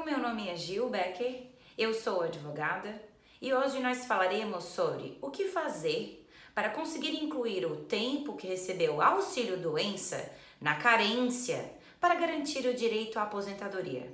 O 0.00 0.02
meu 0.02 0.18
nome 0.18 0.48
é 0.48 0.56
Gil 0.56 0.88
Becker, 0.88 1.42
eu 1.76 1.92
sou 1.92 2.22
advogada 2.22 2.98
e 3.38 3.52
hoje 3.52 3.80
nós 3.80 4.06
falaremos 4.06 4.64
sobre 4.64 5.18
o 5.20 5.30
que 5.30 5.48
fazer 5.48 6.26
para 6.54 6.70
conseguir 6.70 7.22
incluir 7.22 7.66
o 7.66 7.84
tempo 7.84 8.34
que 8.34 8.46
recebeu 8.46 9.02
auxílio 9.02 9.58
doença 9.58 10.32
na 10.58 10.76
carência 10.76 11.70
para 12.00 12.14
garantir 12.14 12.66
o 12.66 12.72
direito 12.72 13.18
à 13.18 13.24
aposentadoria. 13.24 14.10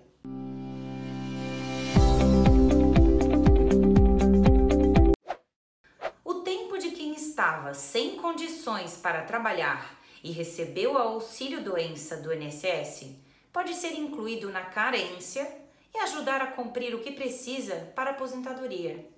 O 6.24 6.34
tempo 6.34 6.78
de 6.78 6.90
quem 6.90 7.14
estava 7.14 7.74
sem 7.74 8.16
condições 8.16 8.96
para 8.96 9.22
trabalhar 9.22 9.96
e 10.24 10.32
recebeu 10.32 10.94
o 10.94 10.98
auxílio 10.98 11.62
doença 11.62 12.16
do 12.16 12.34
INSS 12.34 13.14
pode 13.52 13.72
ser 13.72 13.92
incluído 13.92 14.50
na 14.50 14.62
carência 14.62 15.64
e 15.96 16.00
ajudar 16.00 16.42
a 16.42 16.48
cumprir 16.48 16.94
o 16.94 17.00
que 17.00 17.10
precisa 17.10 17.90
para 17.96 18.10
a 18.10 18.12
aposentadoria. 18.12 19.08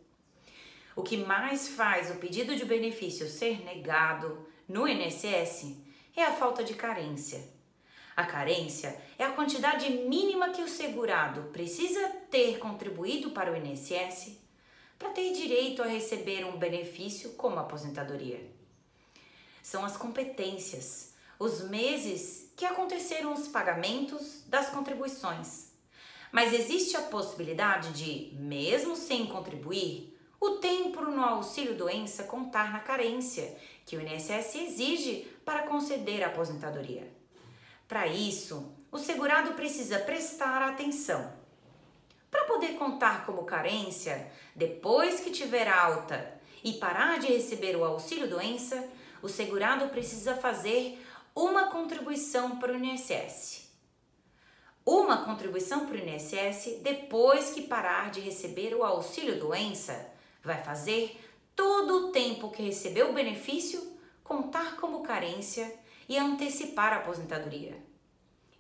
O 0.95 1.03
que 1.03 1.17
mais 1.17 1.69
faz 1.69 2.11
o 2.11 2.19
pedido 2.19 2.55
de 2.55 2.65
benefício 2.65 3.29
ser 3.29 3.65
negado 3.65 4.47
no 4.69 4.87
INSS 4.87 5.77
é 6.17 6.25
a 6.25 6.33
falta 6.33 6.63
de 6.63 6.75
carência. 6.75 7.43
A 8.17 8.25
carência 8.25 8.97
é 9.19 9.25
a 9.25 9.33
quantidade 9.33 9.91
mínima 9.91 10.51
que 10.51 10.63
o 10.63 10.69
segurado 10.69 11.51
precisa 11.53 12.09
ter 12.31 12.59
contribuído 12.59 13.31
para 13.31 13.53
o 13.53 13.57
INSS 13.57 14.39
para 14.99 15.11
ter 15.11 15.33
direito 15.33 15.83
a 15.83 15.87
receber 15.87 16.45
um 16.45 16.59
benefício 16.59 17.31
como 17.31 17.59
aposentadoria. 17.59 18.41
São 19.63 19.85
as 19.85 19.97
competências, 19.97 21.15
os 21.39 21.69
meses 21.69 22.53
que 22.57 22.65
aconteceram 22.65 23.33
os 23.33 23.47
pagamentos 23.49 24.43
das 24.47 24.71
contribuições 24.71 25.68
mas 26.31 26.53
existe 26.53 26.97
a 26.97 27.03
possibilidade 27.03 27.93
de, 27.93 28.37
mesmo 28.37 28.95
sem 28.97 29.27
contribuir, 29.27 30.17
o 30.41 30.51
tempo 30.57 31.03
no 31.03 31.23
auxílio 31.23 31.75
doença 31.75 32.25
contar 32.25 32.73
na 32.73 32.81
carência 32.81 33.57
que 33.85 33.97
o 33.97 34.01
INSS 34.01 34.55
exige 34.55 35.27
para 35.45 35.63
conceder 35.63 36.23
a 36.23 36.29
aposentadoria. 36.29 37.11
Para 37.89 38.07
isso, 38.07 38.73
o 38.93 38.99
segurado 38.99 39.55
precisa 39.55 39.99
prestar 39.99 40.63
atenção. 40.63 41.33
Para 42.31 42.45
poder 42.45 42.75
contar 42.75 43.25
como 43.25 43.45
carência, 43.45 44.31
depois 44.55 45.21
que 45.21 45.31
tiver 45.31 45.67
alta 45.67 46.39
e 46.63 46.75
parar 46.75 47.19
de 47.19 47.29
receber 47.29 47.75
o 47.75 47.85
auxílio 47.85 48.29
doença, 48.29 48.87
o 49.23 49.29
segurado 49.29 49.89
precisa 49.89 50.37
fazer 50.37 51.03
uma 51.35 51.71
contribuição 51.71 52.59
para 52.59 52.73
o 52.73 52.77
INSS 52.77 53.68
uma 54.89 55.23
contribuição 55.23 55.85
para 55.85 55.97
o 55.97 55.99
INSS 55.99 56.79
depois 56.81 57.51
que 57.51 57.61
parar 57.61 58.11
de 58.11 58.21
receber 58.21 58.75
o 58.75 58.83
auxílio 58.83 59.39
doença 59.39 60.11
vai 60.43 60.63
fazer 60.63 61.21
todo 61.55 62.07
o 62.07 62.11
tempo 62.11 62.51
que 62.51 62.63
recebeu 62.63 63.11
o 63.11 63.13
benefício 63.13 63.87
contar 64.25 64.77
como 64.77 65.03
carência 65.03 65.71
e 66.09 66.17
antecipar 66.17 66.95
a 66.95 66.97
aposentadoria. 66.97 67.77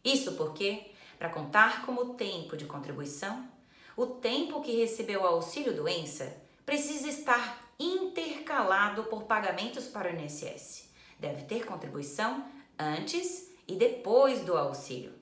Isso 0.04 0.32
porque, 0.32 0.90
para 1.18 1.30
contar 1.30 1.86
como 1.86 2.12
tempo 2.12 2.58
de 2.58 2.66
contribuição, 2.66 3.48
o 3.96 4.04
tempo 4.04 4.60
que 4.60 4.76
recebeu 4.76 5.22
o 5.22 5.26
auxílio 5.26 5.74
doença 5.74 6.36
precisa 6.66 7.08
estar 7.08 7.72
intercalado 7.78 9.04
por 9.04 9.22
pagamentos 9.22 9.86
para 9.86 10.12
o 10.12 10.14
INSS. 10.14 10.90
Deve 11.18 11.44
ter 11.44 11.64
contribuição 11.64 12.44
antes 12.78 13.50
e 13.66 13.76
depois 13.76 14.42
do 14.42 14.54
auxílio 14.54 15.17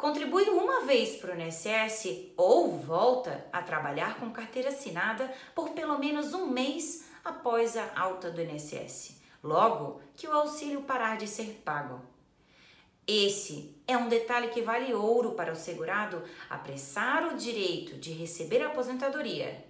contribui 0.00 0.48
uma 0.48 0.80
vez 0.86 1.16
para 1.16 1.36
o 1.36 1.38
INSS 1.38 2.32
ou 2.34 2.78
volta 2.78 3.46
a 3.52 3.60
trabalhar 3.60 4.18
com 4.18 4.30
carteira 4.30 4.70
assinada 4.70 5.30
por 5.54 5.70
pelo 5.70 5.98
menos 5.98 6.32
um 6.32 6.46
mês 6.46 7.04
após 7.22 7.76
a 7.76 7.92
alta 7.94 8.30
do 8.30 8.40
INSS, 8.40 9.20
logo 9.42 10.00
que 10.16 10.26
o 10.26 10.32
auxílio 10.32 10.80
parar 10.82 11.18
de 11.18 11.28
ser 11.28 11.60
pago. 11.62 12.00
Esse 13.06 13.76
é 13.86 13.94
um 13.94 14.08
detalhe 14.08 14.48
que 14.48 14.62
vale 14.62 14.94
ouro 14.94 15.32
para 15.32 15.52
o 15.52 15.56
segurado 15.56 16.22
apressar 16.48 17.26
o 17.26 17.36
direito 17.36 17.96
de 17.96 18.12
receber 18.12 18.62
a 18.62 18.68
aposentadoria. 18.68 19.66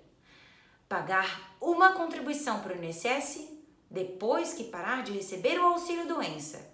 Pagar 0.89 1.57
uma 1.61 1.93
contribuição 1.93 2.61
para 2.61 2.77
o 2.77 2.85
INSS 2.85 3.49
depois 3.91 4.53
que 4.53 4.65
parar 4.65 5.03
de 5.03 5.11
receber 5.11 5.59
o 5.59 5.67
auxílio 5.67 6.07
doença. 6.07 6.71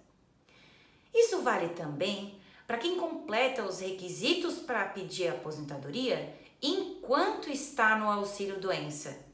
Isso 1.15 1.41
vale 1.41 1.71
também 1.71 2.39
para 2.67 2.79
quem 2.79 2.97
completa 2.97 3.65
os 3.65 3.81
requisitos 3.81 4.55
para 4.55 4.87
pedir 4.87 5.29
aposentadoria 5.29 6.35
enquanto 6.61 7.51
está 7.51 7.97
no 7.97 8.11
auxílio 8.11 8.59
doença. 8.59 9.25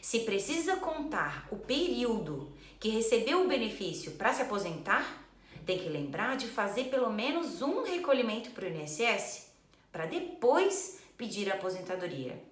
Se 0.00 0.20
precisa 0.20 0.76
contar 0.76 1.46
o 1.50 1.56
período 1.56 2.52
que 2.80 2.88
recebeu 2.88 3.44
o 3.44 3.48
benefício 3.48 4.12
para 4.12 4.32
se 4.32 4.42
aposentar, 4.42 5.24
tem 5.64 5.78
que 5.78 5.88
lembrar 5.88 6.36
de 6.36 6.48
fazer 6.48 6.84
pelo 6.84 7.12
menos 7.12 7.62
um 7.62 7.82
recolhimento 7.84 8.50
para 8.50 8.66
o 8.66 8.68
INSS 8.68 9.52
para 9.92 10.06
depois 10.06 11.00
pedir 11.16 11.52
a 11.52 11.54
aposentadoria. 11.54 12.42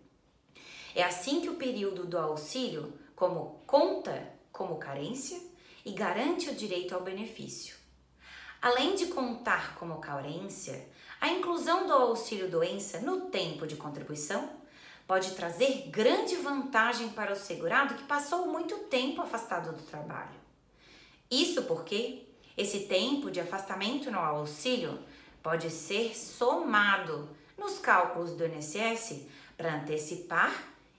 É 0.94 1.02
assim 1.02 1.41
que 1.41 1.48
o 1.48 1.56
período 1.56 2.04
do 2.04 2.18
auxílio 2.18 2.92
como 3.16 3.62
conta 3.66 4.32
como 4.52 4.76
carência 4.76 5.41
e 5.84 5.92
garante 5.92 6.50
o 6.50 6.54
direito 6.54 6.94
ao 6.94 7.02
benefício. 7.02 7.79
Além 8.62 8.94
de 8.94 9.06
contar 9.06 9.75
como 9.76 10.00
carência, 10.00 10.87
a 11.19 11.28
inclusão 11.28 11.87
do 11.87 11.94
auxílio 11.94 12.50
doença 12.50 13.00
no 13.00 13.22
tempo 13.22 13.66
de 13.66 13.75
contribuição 13.75 14.50
pode 15.06 15.31
trazer 15.32 15.88
grande 15.88 16.37
vantagem 16.37 17.09
para 17.09 17.32
o 17.32 17.37
segurado 17.37 17.94
que 17.94 18.04
passou 18.04 18.47
muito 18.47 18.76
tempo 18.81 19.22
afastado 19.22 19.75
do 19.75 19.82
trabalho. 19.84 20.38
Isso 21.31 21.62
porque 21.62 22.26
esse 22.54 22.81
tempo 22.81 23.31
de 23.31 23.41
afastamento 23.41 24.10
no 24.10 24.19
auxílio 24.19 24.98
pode 25.42 25.71
ser 25.71 26.15
somado 26.15 27.31
nos 27.56 27.78
cálculos 27.78 28.32
do 28.32 28.44
INSS 28.44 29.22
para 29.56 29.77
antecipar 29.77 30.53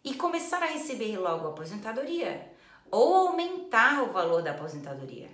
e 0.03 0.15
começar 0.15 0.63
a 0.63 0.67
receber 0.67 1.17
logo 1.17 1.45
a 1.45 1.49
aposentadoria 1.51 2.51
ou 2.89 3.27
aumentar 3.27 4.01
o 4.01 4.11
valor 4.11 4.41
da 4.41 4.51
aposentadoria. 4.51 5.29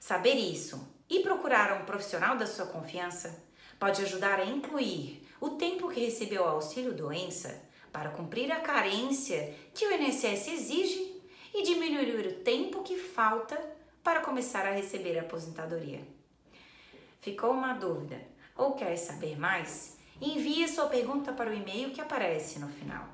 Saber 0.00 0.34
isso 0.34 0.88
e 1.10 1.20
procurar 1.20 1.78
um 1.78 1.84
profissional 1.84 2.34
da 2.34 2.46
sua 2.46 2.64
confiança 2.64 3.44
pode 3.78 4.00
ajudar 4.00 4.40
a 4.40 4.46
incluir 4.46 5.28
o 5.38 5.50
tempo 5.50 5.90
que 5.90 6.00
recebeu 6.00 6.42
auxílio 6.42 6.94
doença 6.94 7.62
para 7.92 8.08
cumprir 8.08 8.50
a 8.50 8.60
carência 8.60 9.54
que 9.74 9.86
o 9.86 9.92
INSS 9.92 10.48
exige 10.48 11.20
e 11.54 11.62
diminuir 11.62 12.26
o 12.26 12.32
tempo 12.42 12.82
que 12.82 12.96
falta 12.96 13.60
para 14.02 14.20
começar 14.20 14.64
a 14.66 14.72
receber 14.72 15.18
a 15.18 15.22
aposentadoria. 15.22 16.00
Ficou 17.20 17.50
uma 17.50 17.74
dúvida 17.74 18.18
ou 18.56 18.72
quer 18.72 18.96
saber 18.96 19.38
mais? 19.38 19.98
Envie 20.18 20.66
sua 20.66 20.86
pergunta 20.86 21.30
para 21.30 21.50
o 21.50 21.54
e-mail 21.54 21.90
que 21.90 22.00
aparece 22.00 22.58
no 22.58 22.68
final. 22.68 23.06